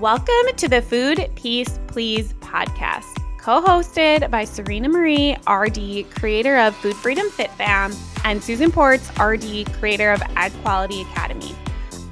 [0.00, 6.76] Welcome to the Food Peace Please podcast, co hosted by Serena Marie, RD, creator of
[6.76, 11.56] Food Freedom Fit Fam, and Susan Ports, RD, creator of Egg Quality Academy.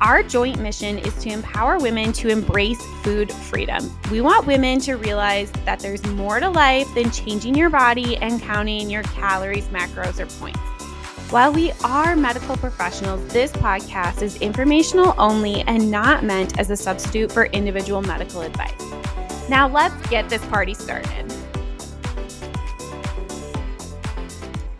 [0.00, 3.94] Our joint mission is to empower women to embrace food freedom.
[4.10, 8.40] We want women to realize that there's more to life than changing your body and
[8.40, 10.58] counting your calories, macros, or points.
[11.34, 16.76] While we are medical professionals, this podcast is informational only and not meant as a
[16.76, 18.80] substitute for individual medical advice.
[19.48, 21.32] Now, let's get this party started.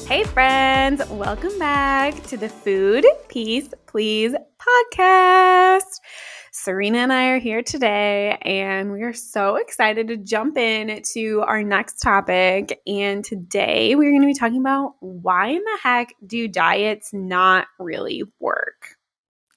[0.07, 5.99] Hey, friends, welcome back to the Food Peace Please podcast.
[6.65, 11.43] Serena and I are here today, and we are so excited to jump in to
[11.43, 12.81] our next topic.
[12.87, 17.67] And today we're going to be talking about why in the heck do diets not
[17.79, 18.94] really work?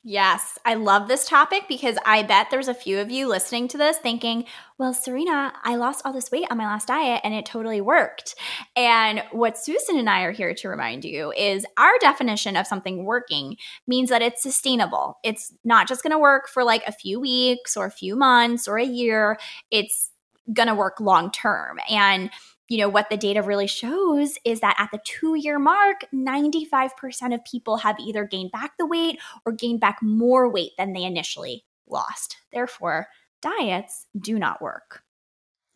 [0.04, 3.78] Yes, I love this topic because I bet there's a few of you listening to
[3.78, 4.46] this thinking,
[4.78, 8.36] well, Serena, I lost all this weight on my last diet and it totally worked.
[8.76, 13.04] And what Susan and I are here to remind you is our definition of something
[13.04, 15.18] working means that it's sustainable.
[15.24, 18.68] It's not just going to work for like a few weeks or a few months
[18.68, 19.38] or a year,
[19.72, 20.12] it's
[20.54, 21.80] going to work long term.
[21.90, 22.30] And
[22.70, 27.34] you know, what the data really shows is that at the two year mark, 95%
[27.34, 31.04] of people have either gained back the weight or gained back more weight than they
[31.04, 32.38] initially lost.
[32.52, 33.08] Therefore,
[33.42, 35.04] diets do not work.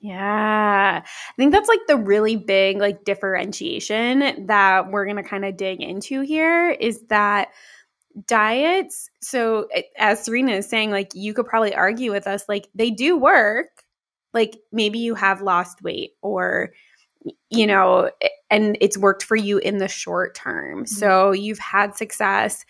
[0.02, 1.03] Yeah.
[1.03, 5.58] I think that's like the really big like differentiation that we're going to kind of
[5.58, 7.50] dig into here is that
[8.28, 12.89] diets so as Serena is saying like you could probably argue with us like they
[12.89, 13.67] do work
[14.34, 16.72] like maybe you have lost weight or
[17.50, 18.10] you know
[18.50, 20.80] and it's worked for you in the short term.
[20.80, 20.86] Mm-hmm.
[20.86, 22.66] so you've had success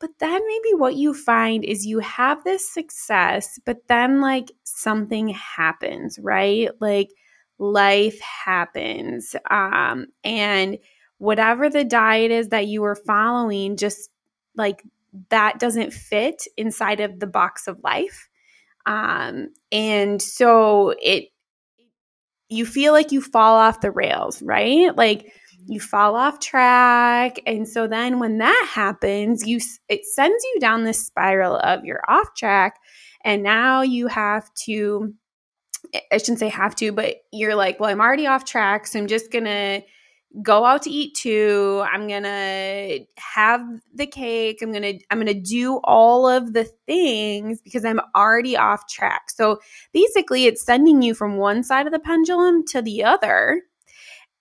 [0.00, 5.28] but then maybe what you find is you have this success but then like something
[5.28, 6.70] happens right?
[6.80, 7.10] Like
[7.58, 10.78] life happens um and
[11.18, 14.10] whatever the diet is that you were following just
[14.56, 14.82] like
[15.30, 18.28] that doesn't fit inside of the box of life
[18.86, 21.28] um, and so it,
[22.48, 24.94] you feel like you fall off the rails, right?
[24.96, 25.32] Like
[25.66, 27.40] you fall off track.
[27.46, 32.02] And so then when that happens, you, it sends you down this spiral of you're
[32.06, 32.78] off track.
[33.24, 35.14] And now you have to,
[36.12, 38.86] I shouldn't say have to, but you're like, well, I'm already off track.
[38.86, 39.82] So I'm just going to
[40.42, 41.82] go out to eat too.
[41.90, 43.60] I'm going to have
[43.94, 44.60] the cake.
[44.62, 48.88] I'm going to I'm going to do all of the things because I'm already off
[48.88, 49.30] track.
[49.30, 49.60] So
[49.92, 53.62] basically it's sending you from one side of the pendulum to the other.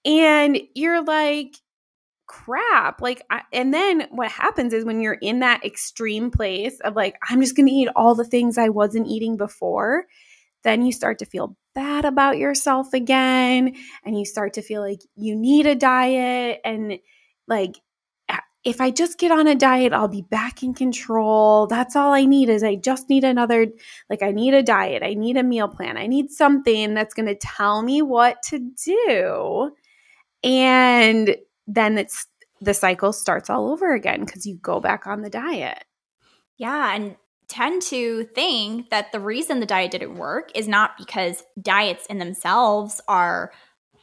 [0.05, 1.55] And you're like
[2.25, 3.01] crap.
[3.01, 7.15] Like I, and then what happens is when you're in that extreme place of like
[7.29, 10.05] I'm just going to eat all the things I wasn't eating before,
[10.63, 13.75] then you start to feel bad about yourself again
[14.05, 16.99] and you start to feel like you need a diet and
[17.47, 17.75] like
[18.63, 21.67] if I just get on a diet, I'll be back in control.
[21.67, 23.67] That's all I need is I just need another
[24.09, 25.03] like I need a diet.
[25.03, 25.97] I need a meal plan.
[25.97, 29.71] I need something that's going to tell me what to do.
[30.43, 31.35] And
[31.67, 32.25] then it's
[32.61, 35.83] the cycle starts all over again cuz you go back on the diet.
[36.57, 37.17] Yeah, and
[37.47, 42.17] tend to think that the reason the diet didn't work is not because diets in
[42.17, 43.51] themselves are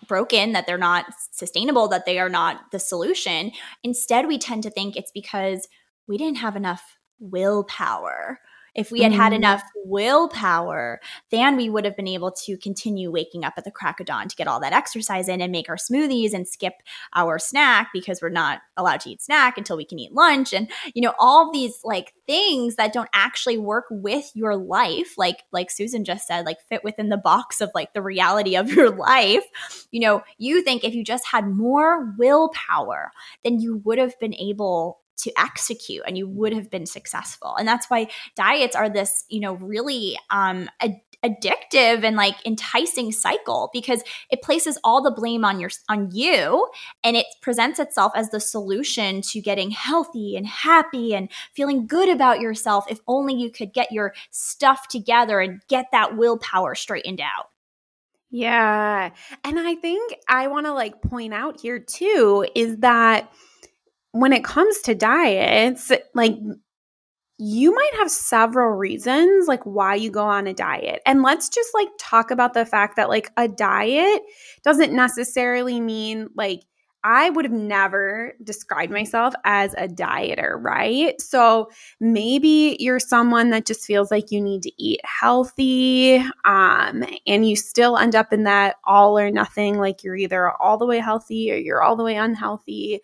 [0.07, 3.53] broken, that they're not sustainable, that they are not the solution.
[3.83, 5.69] Instead, we tend to think it's because
[6.07, 8.41] we didn't have enough willpower
[8.75, 9.43] if we had had mm-hmm.
[9.43, 11.01] enough willpower,
[11.31, 14.29] then we would have been able to continue waking up at the crack of dawn
[14.29, 16.75] to get all that exercise in and make our smoothies and skip
[17.15, 20.53] our snack because we're not allowed to eat snack until we can eat lunch.
[20.53, 25.43] And, you know, all these like things that don't actually work with your life, like,
[25.53, 28.91] like Susan just said, like fit within the box of like the reality of your
[28.91, 29.45] life.
[29.91, 33.11] You know, you think if you just had more willpower,
[33.45, 37.57] then you would have been able to execute and you would have been successful.
[37.57, 43.13] And that's why diets are this, you know, really um, ad- addictive and like enticing
[43.13, 46.67] cycle because it places all the blame on your on you
[47.05, 52.09] and it presents itself as the solution to getting healthy and happy and feeling good
[52.09, 57.21] about yourself if only you could get your stuff together and get that willpower straightened
[57.21, 57.51] out.
[58.31, 59.11] Yeah.
[59.45, 63.31] And I think I want to like point out here too is that
[64.13, 66.37] when it comes to diets, like
[67.39, 71.01] you might have several reasons like why you go on a diet.
[71.07, 74.23] And let's just like talk about the fact that like a diet
[74.63, 76.61] doesn't necessarily mean like
[77.03, 81.19] I would have never described myself as a dieter, right?
[81.19, 87.49] So maybe you're someone that just feels like you need to eat healthy um, and
[87.49, 90.99] you still end up in that all or nothing, like you're either all the way
[90.99, 93.01] healthy or you're all the way unhealthy.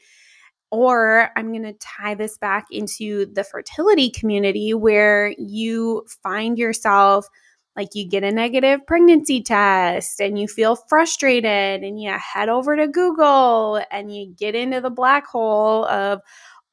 [0.70, 7.28] Or I'm going to tie this back into the fertility community where you find yourself
[7.76, 12.74] like you get a negative pregnancy test and you feel frustrated and you head over
[12.74, 16.22] to Google and you get into the black hole of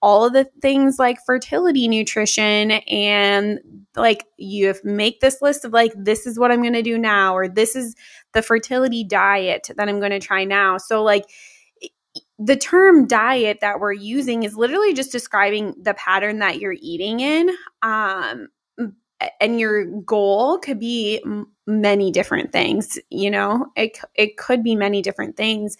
[0.01, 3.59] all of the things like fertility nutrition and
[3.95, 7.35] like you make this list of like this is what I'm going to do now
[7.35, 7.95] or this is
[8.33, 10.77] the fertility diet that I'm going to try now.
[10.77, 11.25] So like
[12.39, 17.19] the term diet that we're using is literally just describing the pattern that you're eating
[17.19, 17.50] in
[17.83, 18.47] um
[19.39, 21.24] and your goal could be
[21.68, 23.68] many different things you know?
[23.75, 25.77] It it could be many different things.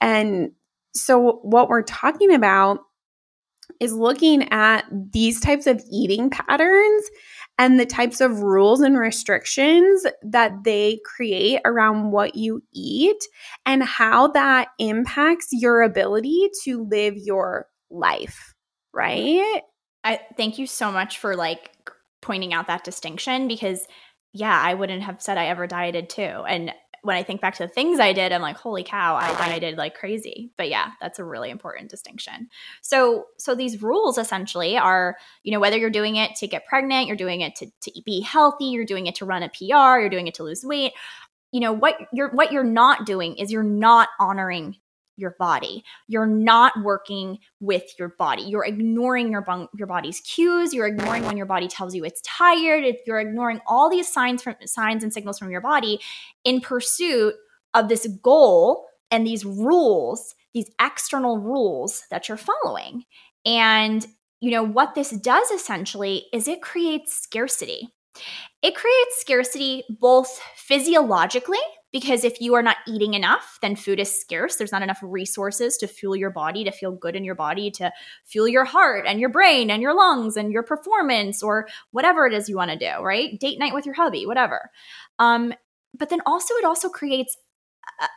[0.00, 0.52] And
[0.94, 2.80] so what we're talking about
[3.84, 7.04] is looking at these types of eating patterns
[7.58, 13.22] and the types of rules and restrictions that they create around what you eat
[13.64, 18.54] and how that impacts your ability to live your life
[18.92, 19.62] right
[20.02, 21.70] i thank you so much for like
[22.20, 23.86] pointing out that distinction because
[24.34, 26.22] yeah, I wouldn't have said I ever dieted too.
[26.22, 26.72] And
[27.04, 29.76] when I think back to the things I did, I'm like, holy cow, I did
[29.76, 30.50] like crazy.
[30.56, 32.48] But yeah, that's a really important distinction.
[32.80, 37.06] So, so these rules essentially are, you know, whether you're doing it to get pregnant,
[37.06, 40.08] you're doing it to, to be healthy, you're doing it to run a PR, you're
[40.08, 40.92] doing it to lose weight.
[41.52, 44.76] You know, what you're what you're not doing is you're not honoring
[45.16, 45.84] your body.
[46.08, 48.42] You're not working with your body.
[48.42, 49.44] You're ignoring your
[49.76, 50.74] your body's cues.
[50.74, 52.84] You're ignoring when your body tells you it's tired.
[53.06, 56.00] You're ignoring all these signs from signs and signals from your body
[56.44, 57.34] in pursuit
[57.74, 63.04] of this goal and these rules, these external rules that you're following.
[63.44, 64.06] And
[64.40, 67.88] you know what this does essentially is it creates scarcity.
[68.62, 71.58] It creates scarcity both physiologically
[71.94, 74.56] because if you are not eating enough, then food is scarce.
[74.56, 77.92] There's not enough resources to fuel your body, to feel good in your body, to
[78.24, 82.34] fuel your heart and your brain and your lungs and your performance or whatever it
[82.34, 83.38] is you want to do, right?
[83.38, 84.72] Date night with your hubby, whatever.
[85.20, 85.54] Um,
[85.96, 87.36] but then also, it also creates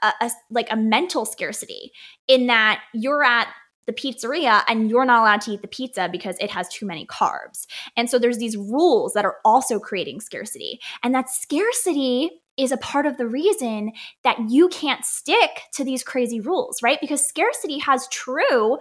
[0.01, 1.91] a, a, a, like a mental scarcity
[2.27, 3.47] in that you're at
[3.85, 7.05] the pizzeria and you're not allowed to eat the pizza because it has too many
[7.05, 7.67] carbs.
[7.95, 10.79] And so there's these rules that are also creating scarcity.
[11.03, 13.91] And that scarcity is a part of the reason
[14.23, 16.99] that you can't stick to these crazy rules, right?
[16.99, 18.77] Because scarcity has true,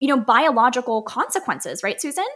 [0.00, 2.26] you know, biological consequences, right, Susan?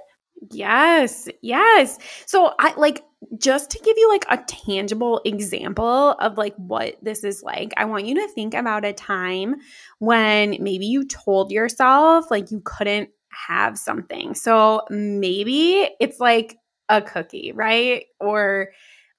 [0.51, 1.99] Yes, yes.
[2.27, 3.03] So I like
[3.39, 7.73] just to give you like a tangible example of like what this is like.
[7.77, 9.57] I want you to think about a time
[9.99, 13.11] when maybe you told yourself like you couldn't
[13.47, 14.35] have something.
[14.35, 16.57] So maybe it's like
[16.89, 18.05] a cookie, right?
[18.21, 18.71] Or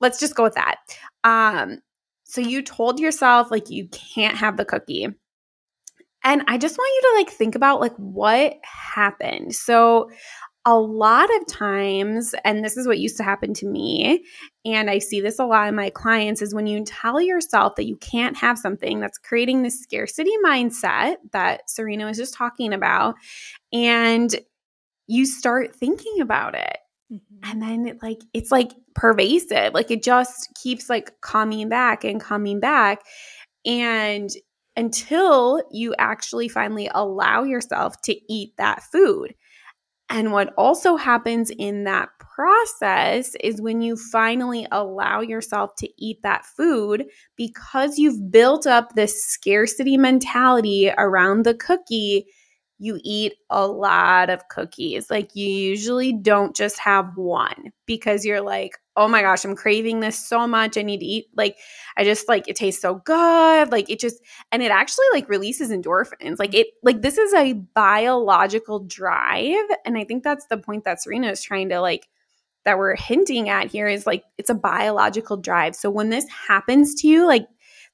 [0.01, 0.77] let's just go with that.
[1.24, 1.80] Um,
[2.24, 5.07] so you told yourself like you can't have the cookie.
[6.24, 9.53] And I just want you to like think about like what happened.
[9.53, 10.09] So
[10.68, 14.25] a lot of times, and this is what used to happen to me,
[14.65, 17.86] and I see this a lot in my clients, is when you tell yourself that
[17.86, 23.13] you can't have something that's creating this scarcity mindset that Serena was just talking about,
[23.71, 24.36] and
[25.05, 26.77] you start thinking about it.
[27.12, 27.50] Mm-hmm.
[27.51, 29.74] And then it like it's like pervasive.
[29.74, 33.03] Like it just keeps like coming back and coming back.
[33.65, 34.29] And
[34.75, 39.33] until you actually finally allow yourself to eat that food.
[40.09, 46.21] And what also happens in that process is when you finally allow yourself to eat
[46.21, 52.27] that food, because you've built up this scarcity mentality around the cookie,
[52.77, 55.10] you eat a lot of cookies.
[55.10, 60.00] Like you usually don't just have one because you're like, oh my gosh, I'm craving
[60.00, 60.77] this so much.
[60.77, 61.27] I need to eat.
[61.36, 61.58] Like,
[61.98, 63.72] I just like it tastes so good.
[63.72, 66.39] Like it just, and it actually like releases endorphins.
[66.39, 69.65] Like it, like this is a biological drive.
[69.86, 72.08] And I think that's the point that Serena is trying to like,
[72.65, 75.75] that we're hinting at here is like it's a biological drive.
[75.75, 77.48] So when this happens to you, like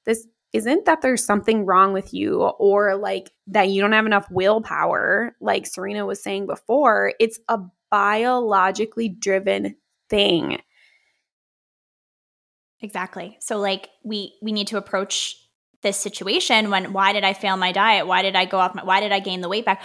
[0.05, 4.29] this isn't that there's something wrong with you or like that you don't have enough
[4.29, 7.13] willpower, like Serena was saying before.
[7.19, 9.75] It's a biologically driven
[10.09, 10.59] thing.
[12.81, 13.37] Exactly.
[13.39, 15.37] So like we we need to approach
[15.83, 18.07] this situation when why did I fail my diet?
[18.07, 19.81] Why did I go off my why did I gain the weight back?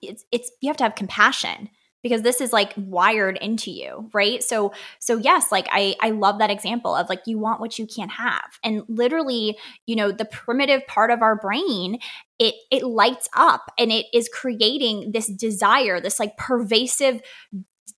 [0.00, 1.68] It's it's you have to have compassion
[2.06, 6.38] because this is like wired into you right so so yes like i i love
[6.38, 10.24] that example of like you want what you can't have and literally you know the
[10.24, 11.98] primitive part of our brain
[12.38, 17.20] it it lights up and it is creating this desire this like pervasive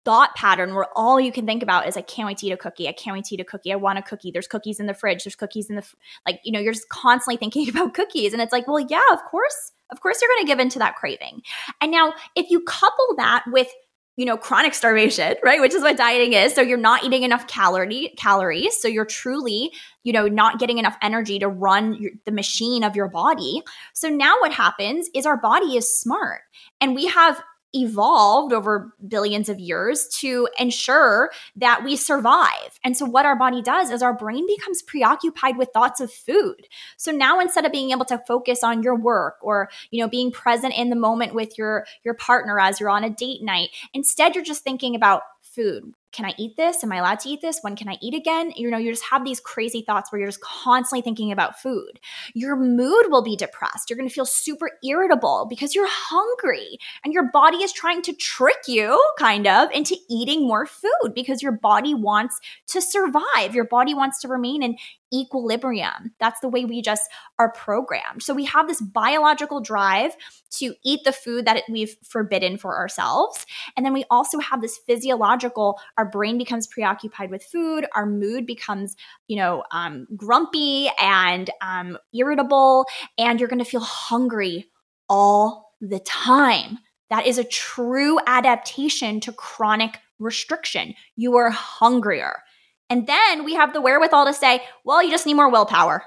[0.05, 2.57] thought pattern where all you can think about is I can't wait to eat a
[2.57, 2.89] cookie.
[2.89, 3.73] I can't wait to eat a cookie.
[3.73, 4.31] I want a cookie.
[4.31, 5.25] There's cookies in the fridge.
[5.25, 5.85] There's cookies in the
[6.27, 9.23] like you know you're just constantly thinking about cookies and it's like well yeah of
[9.25, 11.43] course of course you're going to give into that craving.
[11.81, 13.69] And now if you couple that with
[14.19, 16.55] you know chronic starvation right which is what dieting is.
[16.55, 18.79] So you're not eating enough calorie calories.
[18.83, 19.73] So you're truly
[20.03, 23.63] you know not getting enough energy to run your, the machine of your body.
[23.95, 26.43] So now what happens is our body is smart
[26.81, 27.41] and we have
[27.75, 32.79] evolved over billions of years to ensure that we survive.
[32.83, 36.67] And so what our body does is our brain becomes preoccupied with thoughts of food.
[36.97, 40.33] So now instead of being able to focus on your work or, you know, being
[40.33, 44.35] present in the moment with your your partner as you're on a date night, instead
[44.35, 46.83] you're just thinking about food can I eat this?
[46.83, 47.59] Am I allowed to eat this?
[47.61, 48.53] When can I eat again?
[48.57, 52.01] You know, you just have these crazy thoughts where you're just constantly thinking about food.
[52.35, 53.91] Your mood will be depressed.
[53.91, 58.13] You're going to feel super irritable because you're hungry and your body is trying to
[58.15, 63.55] trick you kind of into eating more food because your body wants to survive.
[63.55, 64.77] Your body wants to remain in
[65.13, 66.15] equilibrium.
[66.21, 68.23] That's the way we just are programmed.
[68.23, 70.17] So we have this biological drive
[70.51, 73.47] to eat the food that we've forbidden for ourselves.
[73.77, 78.47] And then we also have this physiological our brain becomes preoccupied with food our mood
[78.47, 78.97] becomes
[79.27, 82.87] you know um, grumpy and um, irritable
[83.17, 84.67] and you're going to feel hungry
[85.09, 86.79] all the time
[87.11, 92.43] that is a true adaptation to chronic restriction you are hungrier
[92.91, 96.03] and then we have the wherewithal to say well you just need more willpower.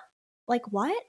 [0.48, 1.02] Like what?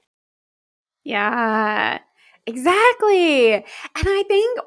[1.03, 1.99] Yeah
[2.45, 3.53] exactly.
[3.53, 3.65] And
[3.95, 4.59] i think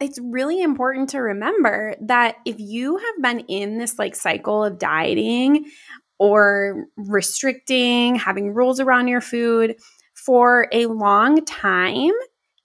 [0.00, 4.78] it's really important to remember that if you have been in this like cycle of
[4.78, 5.66] dieting
[6.18, 9.76] or restricting, having rules around your food
[10.14, 12.10] for a long time,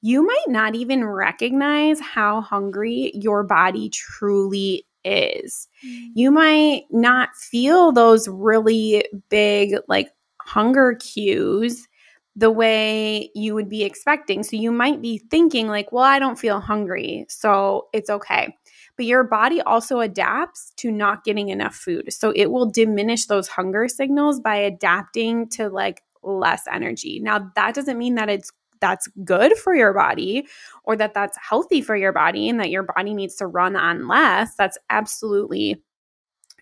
[0.02, 5.68] you might not even recognize how hungry your body truly is.
[5.86, 6.12] Mm.
[6.14, 10.10] You might not feel those really big, like,
[10.42, 11.88] hunger cues
[12.36, 14.44] the way you would be expecting.
[14.44, 18.56] So you might be thinking, like, well, I don't feel hungry, so it's okay.
[18.96, 22.14] But your body also adapts to not getting enough food.
[22.14, 27.20] So it will diminish those hunger signals by adapting to like less energy.
[27.20, 30.48] Now, that doesn't mean that it's that's good for your body
[30.84, 34.08] or that that's healthy for your body and that your body needs to run on
[34.08, 34.56] less.
[34.56, 35.84] That's absolutely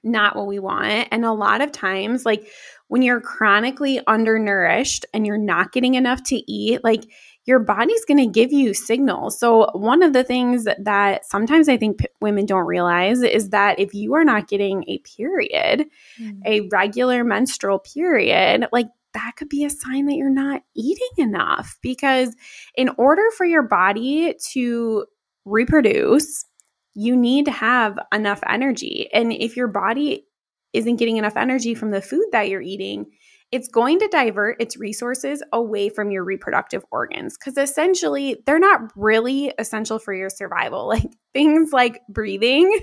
[0.04, 1.08] not what we want.
[1.12, 2.48] And a lot of times, like
[2.88, 7.06] when you're chronically undernourished and you're not getting enough to eat, like
[7.46, 9.40] your body's going to give you signals.
[9.40, 13.80] So, one of the things that sometimes I think p- women don't realize is that
[13.80, 15.86] if you are not getting a period,
[16.20, 16.40] mm.
[16.46, 21.78] a regular menstrual period, like that could be a sign that you're not eating enough
[21.82, 22.36] because
[22.76, 25.06] in order for your body to
[25.46, 26.46] reproduce,
[26.94, 29.10] you need to have enough energy.
[29.14, 30.26] And if your body
[30.74, 33.06] isn't getting enough energy from the food that you're eating,
[33.52, 38.92] it's going to divert its resources away from your reproductive organs because essentially they're not
[38.96, 40.88] really essential for your survival.
[40.96, 42.80] Like things like breathing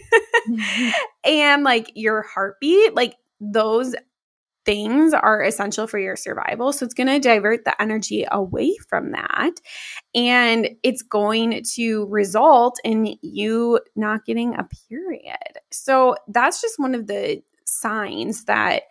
[0.50, 0.90] mm-hmm.
[1.24, 3.94] and like your heartbeat, like those
[4.64, 6.73] things are essential for your survival.
[6.73, 9.61] So it's going to divert the energy away from that.
[10.14, 15.59] And it's going to result in you not getting a period.
[15.71, 18.85] So that's just one of the signs that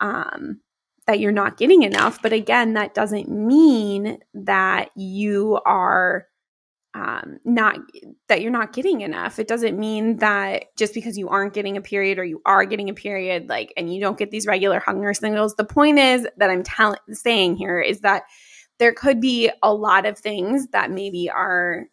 [0.00, 0.60] um,
[1.06, 2.20] that you're not getting enough.
[2.22, 6.26] But again, that doesn't mean that you are
[6.98, 7.78] um, not
[8.26, 9.38] that you're not getting enough.
[9.38, 12.90] It doesn't mean that just because you aren't getting a period or you are getting
[12.90, 15.54] a period, like, and you don't get these regular hunger signals.
[15.54, 18.24] The point is that I'm tell- saying here is that
[18.78, 21.86] there could be a lot of things that maybe are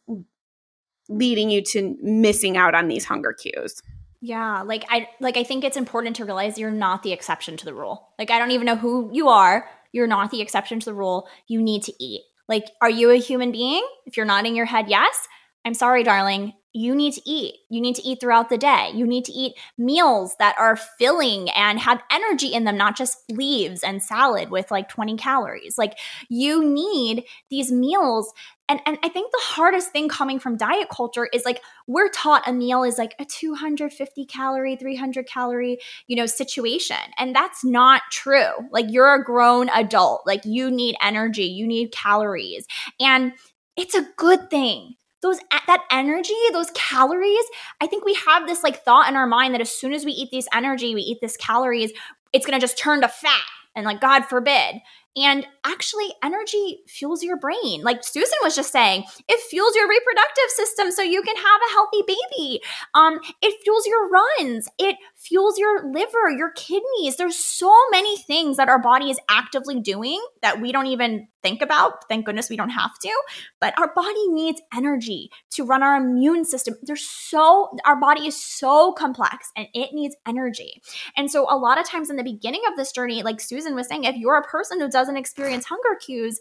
[1.07, 3.83] leading you to missing out on these hunger cues.
[4.21, 7.65] Yeah, like I like I think it's important to realize you're not the exception to
[7.65, 8.09] the rule.
[8.17, 9.69] Like I don't even know who you are.
[9.91, 11.27] You're not the exception to the rule.
[11.47, 12.23] You need to eat.
[12.47, 13.85] Like are you a human being?
[14.05, 15.27] If you're nodding your head yes,
[15.65, 17.55] I'm sorry darling, you need to eat.
[17.69, 18.91] You need to eat throughout the day.
[18.93, 23.17] You need to eat meals that are filling and have energy in them, not just
[23.31, 25.77] leaves and salad with like 20 calories.
[25.77, 28.33] Like you need these meals.
[28.67, 32.45] And, and I think the hardest thing coming from diet culture is like we're taught
[32.45, 35.77] a meal is like a 250 calorie, 300 calorie,
[36.07, 36.97] you know, situation.
[37.17, 38.51] And that's not true.
[38.71, 40.23] Like you're a grown adult.
[40.25, 42.67] Like you need energy, you need calories.
[42.99, 43.31] And
[43.77, 47.43] it's a good thing those that energy, those calories,
[47.81, 50.11] I think we have this like thought in our mind that as soon as we
[50.11, 51.91] eat this energy, we eat this calories,
[52.31, 53.41] it's going to just turn to fat
[53.75, 54.75] and like God forbid.
[55.17, 57.81] And actually, energy fuels your brain.
[57.81, 61.71] Like Susan was just saying, it fuels your reproductive system so you can have a
[61.71, 62.61] healthy baby.
[62.93, 64.67] Um, it fuels your runs.
[64.77, 67.17] It fuels your liver, your kidneys.
[67.17, 71.61] There's so many things that our body is actively doing that we don't even think
[71.61, 72.07] about.
[72.07, 73.21] Thank goodness we don't have to.
[73.59, 76.75] But our body needs energy to run our immune system.
[76.83, 80.81] There's so, our body is so complex and it needs energy.
[81.17, 83.87] And so, a lot of times in the beginning of this journey, like Susan was
[83.87, 86.39] saying, if you're a person who doesn't experience hunger cues,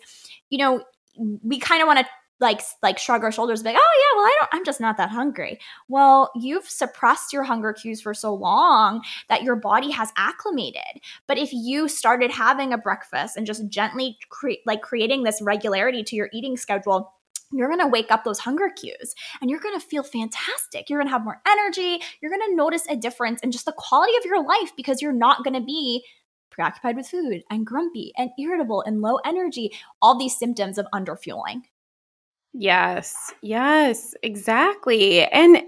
[0.51, 0.85] you know,
[1.43, 2.07] we kind of want to
[2.41, 5.11] like like shrug our shoulders like oh yeah well i don't i'm just not that
[5.11, 11.01] hungry well you've suppressed your hunger cues for so long that your body has acclimated
[11.27, 14.19] but if you started having a breakfast and just gently
[14.67, 17.13] like creating this regularity to your eating schedule
[17.53, 20.91] you're going to wake up those hunger cues and you're going to feel fantastic.
[20.91, 22.01] You're going to have more energy.
[22.21, 25.13] You're going to notice a difference in just the quality of your life because you're
[25.13, 26.05] not going to be
[26.51, 29.73] preoccupied with food and grumpy and irritable and low energy,
[30.03, 31.63] all these symptoms of underfueling.
[32.57, 35.25] Yes, yes, exactly.
[35.27, 35.61] And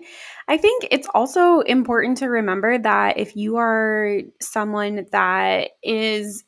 [0.46, 6.44] I think it's also important to remember that if you are someone that is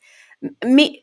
[0.65, 1.03] may,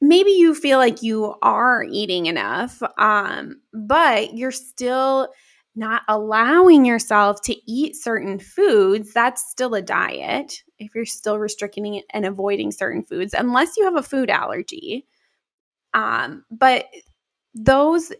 [0.00, 5.28] maybe you feel like you are eating enough, um, but you're still
[5.76, 10.62] not allowing yourself to eat certain foods, that's still a diet.
[10.78, 15.06] If you're still restricting and avoiding certain foods, unless you have a food allergy.
[15.94, 16.86] Um, but
[17.54, 18.12] those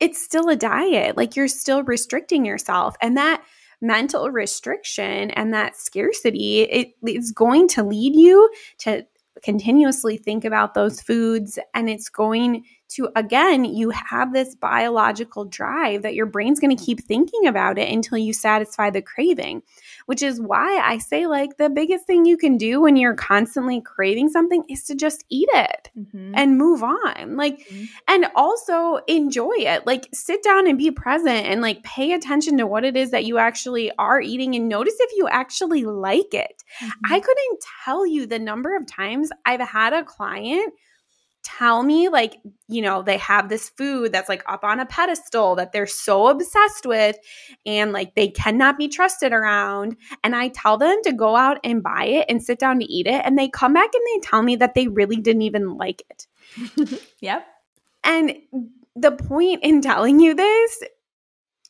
[0.00, 1.16] it's still a diet.
[1.16, 2.96] Like you're still restricting yourself.
[3.00, 3.42] And that
[3.80, 9.06] mental restriction and that scarcity, it is going to lead you to
[9.42, 16.02] continuously think about those foods and it's going to again you have this biological drive
[16.02, 19.62] that your brain's going to keep thinking about it until you satisfy the craving
[20.06, 23.80] which is why i say like the biggest thing you can do when you're constantly
[23.80, 26.32] craving something is to just eat it mm-hmm.
[26.34, 27.84] and move on like mm-hmm.
[28.08, 32.66] and also enjoy it like sit down and be present and like pay attention to
[32.66, 36.62] what it is that you actually are eating and notice if you actually like it
[36.80, 37.12] mm-hmm.
[37.12, 40.72] i couldn't tell you the number of times i've had a client
[41.46, 45.54] tell me like you know they have this food that's like up on a pedestal
[45.54, 47.16] that they're so obsessed with
[47.64, 51.82] and like they cannot be trusted around and i tell them to go out and
[51.82, 54.42] buy it and sit down to eat it and they come back and they tell
[54.42, 56.26] me that they really didn't even like it.
[57.20, 57.46] Yep.
[58.04, 58.36] And
[58.94, 60.82] the point in telling you this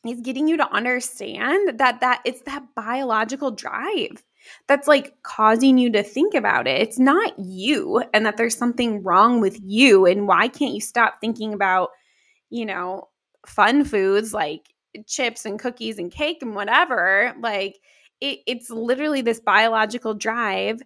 [0.05, 4.23] is getting you to understand that that it's that biological drive
[4.67, 6.81] that's like causing you to think about it.
[6.81, 10.05] It's not you and that there's something wrong with you.
[10.05, 11.89] And why can't you stop thinking about,
[12.49, 13.09] you know,
[13.45, 14.61] fun foods like
[15.05, 17.33] chips and cookies and cake and whatever?
[17.39, 17.79] Like
[18.21, 20.81] it, it's literally this biological drive.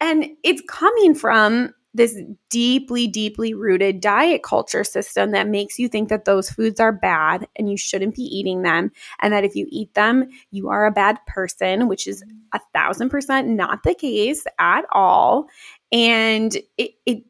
[0.00, 6.08] And it's coming from this deeply, deeply rooted diet culture system that makes you think
[6.08, 8.90] that those foods are bad and you shouldn't be eating them.
[9.22, 13.10] And that if you eat them, you are a bad person, which is a thousand
[13.10, 15.46] percent not the case at all.
[15.92, 17.24] And it, it,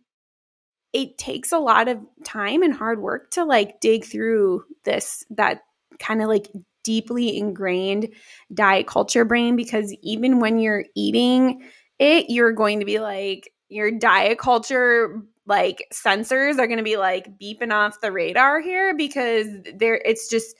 [0.94, 5.60] it takes a lot of time and hard work to like dig through this, that
[5.98, 6.48] kind of like
[6.84, 8.08] deeply ingrained
[8.52, 11.62] diet culture brain because even when you're eating
[11.98, 16.96] it, you're going to be like, your diet culture like sensors are going to be
[16.96, 20.56] like beeping off the radar here because there it's just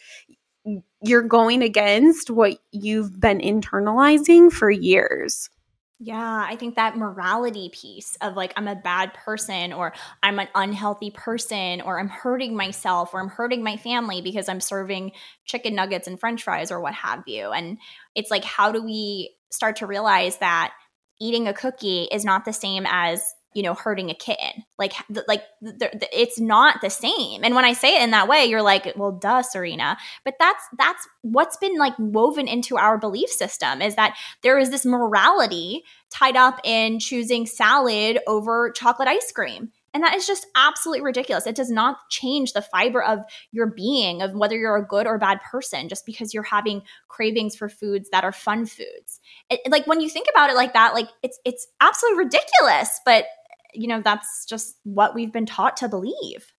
[1.02, 5.50] you're going against what you've been internalizing for years.
[6.00, 10.48] Yeah, I think that morality piece of like, I'm a bad person, or I'm an
[10.54, 15.12] unhealthy person, or I'm hurting myself, or I'm hurting my family because I'm serving
[15.44, 17.52] chicken nuggets and french fries, or what have you.
[17.52, 17.78] And
[18.14, 20.72] it's like, how do we start to realize that
[21.20, 24.64] eating a cookie is not the same as you know hurting a kitten.
[24.78, 24.94] Like
[25.28, 27.44] like it's not the same.
[27.44, 29.96] And when i say it in that way you're like well duh serena.
[30.24, 34.70] But that's that's what's been like woven into our belief system is that there is
[34.70, 40.46] this morality tied up in choosing salad over chocolate ice cream and that is just
[40.56, 41.46] absolutely ridiculous.
[41.46, 43.20] It does not change the fiber of
[43.52, 47.54] your being, of whether you're a good or bad person, just because you're having cravings
[47.54, 49.20] for foods that are fun foods.
[49.48, 53.00] It, like when you think about it like that, like it's it's absolutely ridiculous.
[53.06, 53.26] But
[53.72, 56.52] you know, that's just what we've been taught to believe.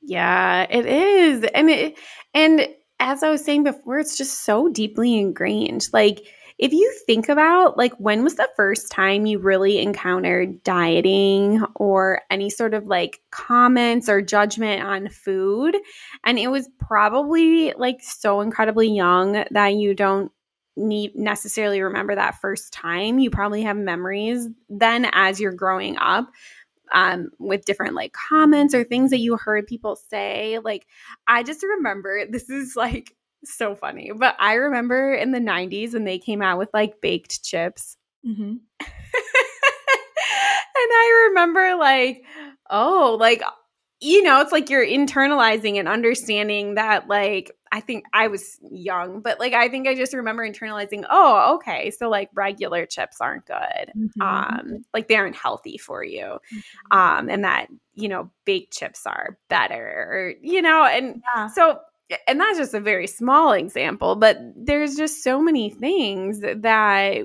[0.00, 1.44] Yeah, it is.
[1.54, 1.98] And it
[2.32, 2.66] and
[3.00, 5.88] as I was saying before, it's just so deeply ingrained.
[5.92, 6.24] Like
[6.62, 12.22] if you think about like when was the first time you really encountered dieting or
[12.30, 15.76] any sort of like comments or judgment on food?
[16.24, 20.30] And it was probably like so incredibly young that you don't
[20.76, 23.18] need necessarily remember that first time.
[23.18, 26.30] You probably have memories then as you're growing up
[26.92, 30.60] um, with different like comments or things that you heard people say.
[30.60, 30.86] Like
[31.26, 34.10] i just remember this is like so funny.
[34.14, 37.96] But I remember in the 90s when they came out with like baked chips.
[38.26, 38.54] Mm-hmm.
[38.80, 38.90] and
[40.76, 42.24] I remember like,
[42.70, 43.42] oh, like,
[44.00, 49.20] you know, it's like you're internalizing and understanding that, like, I think I was young,
[49.20, 51.92] but like, I think I just remember internalizing, oh, okay.
[51.92, 53.92] So, like, regular chips aren't good.
[53.96, 54.20] Mm-hmm.
[54.20, 56.24] Um, like, they aren't healthy for you.
[56.24, 56.98] Mm-hmm.
[56.98, 61.46] Um, and that, you know, baked chips are better, or, you know, and yeah.
[61.46, 61.78] so
[62.26, 67.22] and that's just a very small example, but there's just so many things that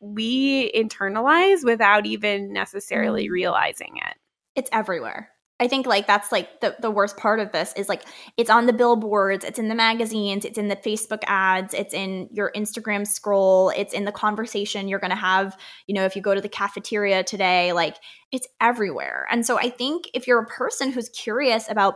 [0.00, 3.30] we internalize without even necessarily mm.
[3.30, 4.16] realizing it.
[4.54, 5.30] It's everywhere.
[5.58, 8.02] I think like that's like the, the worst part of this is like
[8.36, 12.28] it's on the billboards, it's in the magazines, it's in the Facebook ads, it's in
[12.30, 16.34] your Instagram scroll, it's in the conversation you're gonna have, you know, if you go
[16.34, 17.96] to the cafeteria today, like
[18.32, 19.26] it's everywhere.
[19.30, 21.94] And so I think if you're a person who's curious about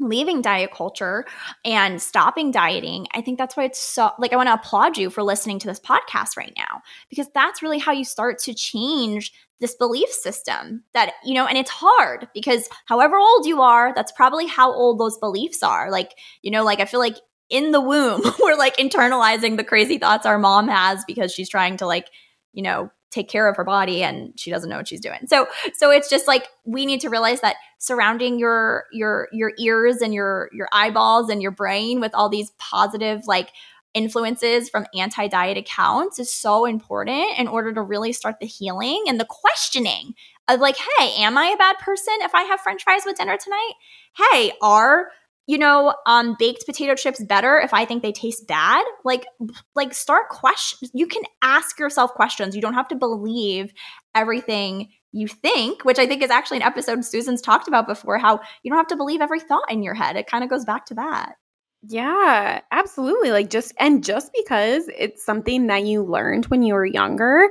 [0.00, 1.24] leaving diet culture
[1.64, 5.10] and stopping dieting, I think that's why it's so like I want to applaud you
[5.10, 9.32] for listening to this podcast right now because that's really how you start to change
[9.60, 14.12] this belief system that you know and it's hard because however old you are that's
[14.12, 15.90] probably how old those beliefs are.
[15.90, 17.16] Like you know like I feel like
[17.50, 21.76] in the womb we're like internalizing the crazy thoughts our mom has because she's trying
[21.78, 22.08] to like
[22.52, 25.20] you know take care of her body and she doesn't know what she's doing.
[25.26, 30.02] So so it's just like we need to realize that surrounding your your your ears
[30.02, 33.50] and your your eyeballs and your brain with all these positive like
[33.94, 39.18] influences from anti-diet accounts is so important in order to really start the healing and
[39.18, 40.12] the questioning
[40.46, 43.38] of like hey am i a bad person if i have french fries with dinner
[43.42, 43.72] tonight
[44.14, 45.08] hey are
[45.48, 48.84] you know, um, baked potato chips better if I think they taste bad?
[49.02, 49.26] Like,
[49.74, 50.90] like start questions.
[50.94, 52.54] You can ask yourself questions.
[52.54, 53.72] You don't have to believe
[54.14, 58.18] everything you think, which I think is actually an episode Susan's talked about before.
[58.18, 60.16] How you don't have to believe every thought in your head.
[60.16, 61.36] It kind of goes back to that.
[61.82, 63.30] Yeah, absolutely.
[63.30, 67.48] Like just and just because it's something that you learned when you were younger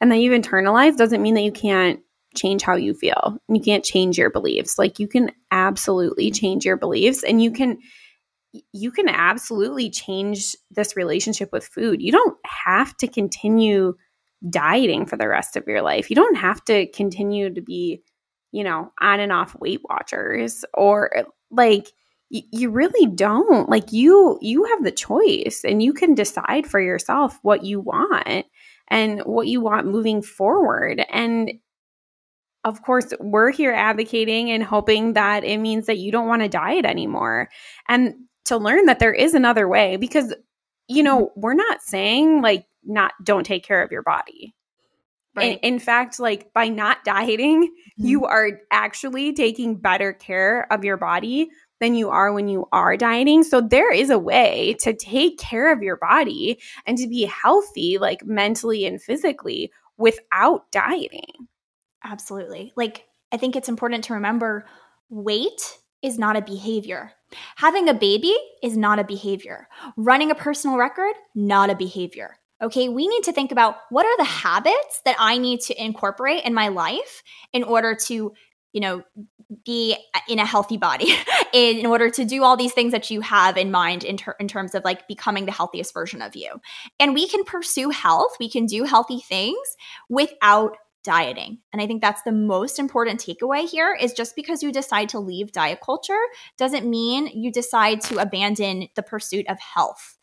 [0.00, 1.98] and that you've internalized doesn't mean that you can't
[2.36, 3.38] change how you feel.
[3.48, 4.78] You can't change your beliefs.
[4.78, 7.78] Like you can absolutely change your beliefs and you can
[8.72, 12.02] you can absolutely change this relationship with food.
[12.02, 13.94] You don't have to continue
[14.48, 16.10] dieting for the rest of your life.
[16.10, 18.02] You don't have to continue to be,
[18.50, 21.92] you know, on and off Weight Watchers or uh, like
[22.30, 23.68] you really don't.
[23.68, 28.46] Like you you have the choice and you can decide for yourself what you want
[28.88, 31.04] and what you want moving forward.
[31.10, 31.52] And
[32.64, 36.48] of course, we're here advocating and hoping that it means that you don't want to
[36.48, 37.48] diet anymore.
[37.88, 38.14] And
[38.46, 40.34] to learn that there is another way because,
[40.88, 41.40] you know, mm-hmm.
[41.40, 44.54] we're not saying like not don't take care of your body.
[45.36, 45.58] Right.
[45.62, 48.06] In, in fact, like by not dieting, mm-hmm.
[48.06, 51.48] you are actually taking better care of your body
[51.80, 53.42] than you are when you are dieting.
[53.42, 57.96] So there is a way to take care of your body and to be healthy,
[57.98, 61.48] like mentally and physically, without dieting.
[62.04, 62.72] Absolutely.
[62.76, 64.66] Like, I think it's important to remember
[65.08, 67.12] weight is not a behavior.
[67.56, 69.68] Having a baby is not a behavior.
[69.96, 72.36] Running a personal record, not a behavior.
[72.62, 76.44] Okay, we need to think about what are the habits that I need to incorporate
[76.44, 78.34] in my life in order to,
[78.72, 79.02] you know,
[79.64, 79.96] be
[80.28, 81.14] in a healthy body,
[81.52, 84.46] in order to do all these things that you have in mind in, ter- in
[84.46, 86.60] terms of like becoming the healthiest version of you.
[86.98, 89.58] And we can pursue health, we can do healthy things
[90.08, 91.58] without dieting.
[91.72, 95.18] And I think that's the most important takeaway here is just because you decide to
[95.18, 96.20] leave diet culture
[96.58, 100.16] doesn't mean you decide to abandon the pursuit of health.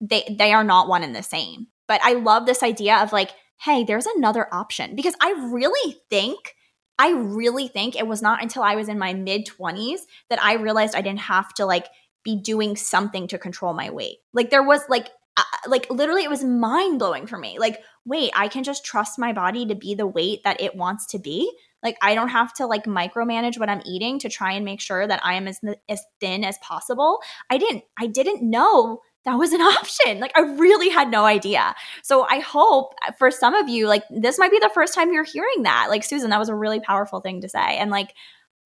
[0.00, 1.68] They they are not one and the same.
[1.86, 6.54] But I love this idea of like, hey, there's another option because I really think
[6.98, 10.54] I really think it was not until I was in my mid 20s that I
[10.54, 11.88] realized I didn't have to like
[12.24, 14.18] be doing something to control my weight.
[14.32, 17.58] Like there was like uh, like literally it was mind blowing for me.
[17.58, 21.06] Like wait, I can just trust my body to be the weight that it wants
[21.06, 21.50] to be.
[21.82, 25.06] Like I don't have to like micromanage what I'm eating to try and make sure
[25.06, 27.20] that I am as as thin as possible.
[27.50, 30.18] I didn't I didn't know that was an option.
[30.18, 31.74] Like I really had no idea.
[32.02, 35.12] So I hope uh, for some of you like this might be the first time
[35.12, 35.88] you're hearing that.
[35.90, 37.78] Like Susan, that was a really powerful thing to say.
[37.78, 38.14] And like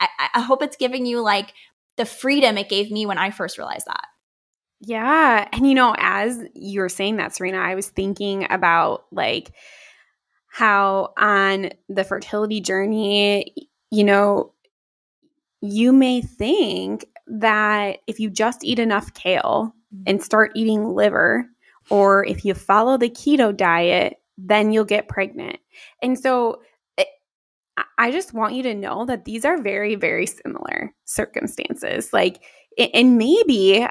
[0.01, 1.53] I, I hope it's giving you like
[1.97, 4.05] the freedom it gave me when I first realized that.
[4.81, 5.49] Yeah.
[5.53, 9.53] And you know, as you were saying that, Serena, I was thinking about like
[10.47, 13.55] how on the fertility journey,
[13.91, 14.53] you know,
[15.61, 20.03] you may think that if you just eat enough kale mm-hmm.
[20.07, 21.47] and start eating liver,
[21.91, 25.59] or if you follow the keto diet, then you'll get pregnant.
[26.03, 26.61] And so
[26.97, 32.13] eh, it, I just want you to know that these are very, very similar circumstances.
[32.13, 32.43] Like,
[32.95, 33.87] and maybe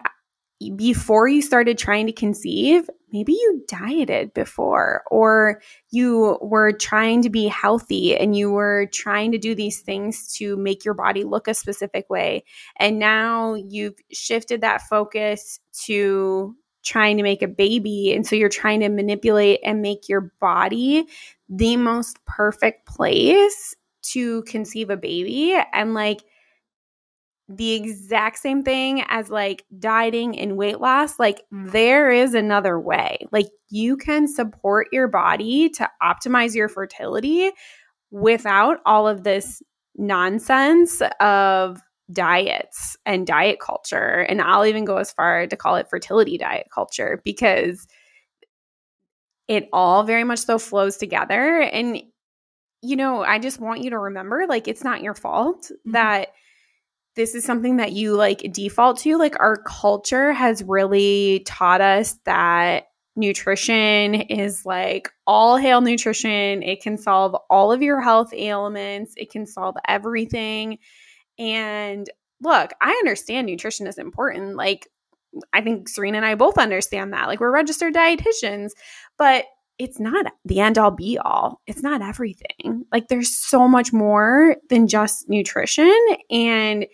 [0.75, 7.29] before you started trying to conceive, maybe you dieted before, or you were trying to
[7.29, 11.47] be healthy and you were trying to do these things to make your body look
[11.47, 12.43] a specific way.
[12.77, 18.13] And now you've shifted that focus to trying to make a baby.
[18.13, 21.05] And so you're trying to manipulate and make your body
[21.49, 25.57] the most perfect place to conceive a baby.
[25.73, 26.21] And like,
[27.49, 33.19] the exact same thing as like dieting and weight loss, like there is another way.
[33.31, 37.51] Like you can support your body to optimize your fertility
[38.11, 39.61] without all of this
[39.95, 41.79] nonsense of
[42.11, 44.25] diets and diet culture.
[44.29, 47.87] And I'll even go as far to call it fertility diet culture because
[49.47, 51.61] it all very much so flows together.
[51.61, 52.01] And,
[52.81, 55.91] you know, I just want you to remember like it's not your fault mm-hmm.
[55.91, 56.29] that
[57.17, 59.17] this is something that you like default to.
[59.17, 62.85] Like our culture has really taught us that
[63.17, 66.61] nutrition is like all hail nutrition.
[66.63, 70.77] It can solve all of your health ailments, it can solve everything.
[71.37, 72.07] And
[72.41, 74.55] look, I understand nutrition is important.
[74.55, 74.87] Like,
[75.51, 77.27] I think Serena and I both understand that.
[77.27, 78.71] Like, we're registered dietitians,
[79.17, 79.45] but
[79.79, 81.61] it's not the end all be all.
[81.67, 82.85] It's not everything.
[82.91, 85.93] Like, there's so much more than just nutrition.
[86.31, 86.87] And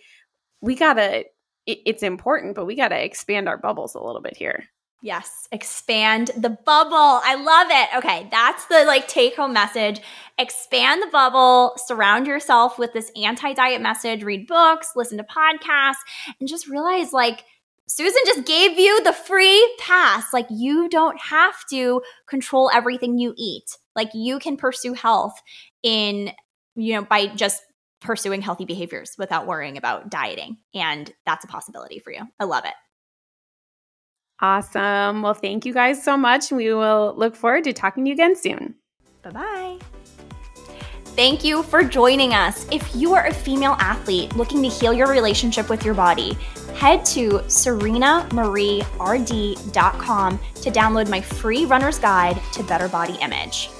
[0.64, 1.24] we gotta
[1.66, 4.64] it, it's important but we gotta expand our bubbles a little bit here
[5.04, 6.96] Yes, expand the bubble.
[6.96, 7.98] I love it.
[7.98, 10.00] Okay, that's the like take home message.
[10.38, 16.00] Expand the bubble, surround yourself with this anti-diet message, read books, listen to podcasts,
[16.40, 17.44] and just realize like
[17.86, 20.32] Susan just gave you the free pass.
[20.32, 23.76] Like you don't have to control everything you eat.
[23.94, 25.38] Like you can pursue health
[25.82, 26.32] in
[26.76, 27.60] you know by just
[28.04, 30.58] pursuing healthy behaviors without worrying about dieting.
[30.74, 32.20] And that's a possibility for you.
[32.38, 32.74] I love it.
[34.40, 35.22] Awesome.
[35.22, 36.52] Well, thank you guys so much.
[36.52, 38.74] We will look forward to talking to you again soon.
[39.22, 39.78] Bye bye.
[41.16, 42.66] Thank you for joining us.
[42.72, 46.36] If you are a female athlete looking to heal your relationship with your body,
[46.74, 53.70] head to serenamarierd.com to download my free runner's guide to better body image.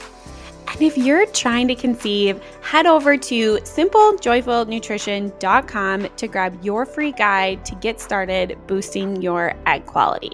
[0.75, 7.65] And if you're trying to conceive, head over to simplejoyfulnutrition.com to grab your free guide
[7.65, 10.33] to get started boosting your egg quality.